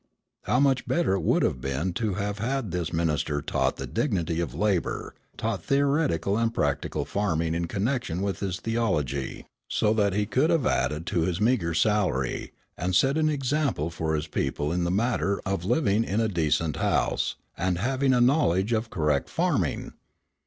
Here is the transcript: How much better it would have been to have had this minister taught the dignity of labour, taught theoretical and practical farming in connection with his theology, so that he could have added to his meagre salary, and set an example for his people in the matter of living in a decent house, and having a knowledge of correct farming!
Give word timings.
How 0.45 0.59
much 0.59 0.87
better 0.87 1.13
it 1.13 1.19
would 1.21 1.43
have 1.43 1.61
been 1.61 1.93
to 1.93 2.15
have 2.15 2.39
had 2.39 2.71
this 2.71 2.91
minister 2.91 3.39
taught 3.39 3.75
the 3.77 3.85
dignity 3.85 4.39
of 4.39 4.55
labour, 4.55 5.13
taught 5.37 5.61
theoretical 5.63 6.39
and 6.39 6.51
practical 6.51 7.05
farming 7.05 7.53
in 7.53 7.67
connection 7.67 8.23
with 8.23 8.39
his 8.39 8.59
theology, 8.59 9.45
so 9.69 9.93
that 9.93 10.13
he 10.13 10.25
could 10.25 10.49
have 10.49 10.65
added 10.65 11.05
to 11.05 11.19
his 11.21 11.39
meagre 11.39 11.75
salary, 11.75 12.51
and 12.75 12.95
set 12.95 13.15
an 13.15 13.29
example 13.29 13.91
for 13.91 14.15
his 14.15 14.25
people 14.25 14.71
in 14.71 14.85
the 14.85 14.89
matter 14.89 15.39
of 15.45 15.65
living 15.65 16.03
in 16.03 16.19
a 16.19 16.27
decent 16.27 16.77
house, 16.77 17.35
and 17.55 17.77
having 17.77 18.11
a 18.11 18.19
knowledge 18.19 18.73
of 18.73 18.89
correct 18.89 19.29
farming! 19.29 19.93